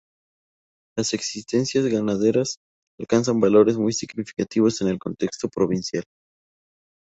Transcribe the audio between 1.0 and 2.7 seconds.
existencias ganaderas